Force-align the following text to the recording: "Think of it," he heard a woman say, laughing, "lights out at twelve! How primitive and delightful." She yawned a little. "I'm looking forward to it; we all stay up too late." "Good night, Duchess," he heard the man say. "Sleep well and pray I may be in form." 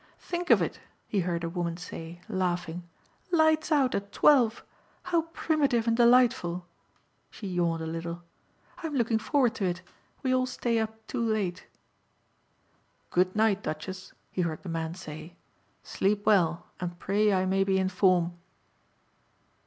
"Think 0.17 0.49
of 0.49 0.63
it," 0.63 0.79
he 1.07 1.19
heard 1.19 1.43
a 1.43 1.47
woman 1.49 1.77
say, 1.77 2.21
laughing, 2.27 2.89
"lights 3.29 3.71
out 3.71 3.93
at 3.93 4.11
twelve! 4.11 4.63
How 5.03 5.21
primitive 5.31 5.87
and 5.87 5.95
delightful." 5.95 6.65
She 7.29 7.45
yawned 7.47 7.83
a 7.83 7.85
little. 7.85 8.23
"I'm 8.79 8.95
looking 8.95 9.19
forward 9.19 9.53
to 9.57 9.65
it; 9.65 9.83
we 10.23 10.33
all 10.33 10.47
stay 10.47 10.79
up 10.79 11.05
too 11.05 11.21
late." 11.23 11.67
"Good 13.11 13.35
night, 13.35 13.61
Duchess," 13.61 14.13
he 14.31 14.41
heard 14.41 14.63
the 14.63 14.69
man 14.69 14.95
say. 14.95 15.35
"Sleep 15.83 16.25
well 16.25 16.65
and 16.79 16.97
pray 16.97 17.31
I 17.31 17.45
may 17.45 17.63
be 17.63 17.77
in 17.77 17.89
form." 17.89 18.33